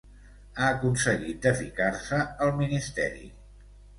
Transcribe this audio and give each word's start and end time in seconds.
Ha 0.59 0.69
aconseguit 0.77 1.43
de 1.43 1.51
ficar-se 1.59 2.21
al 2.45 2.53
ministeri. 2.63 3.29